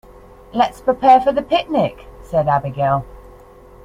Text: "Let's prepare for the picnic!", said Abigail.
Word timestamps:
"Let's 0.51 0.81
prepare 0.81 1.21
for 1.21 1.31
the 1.31 1.43
picnic!", 1.43 2.07
said 2.23 2.47
Abigail. 2.47 3.05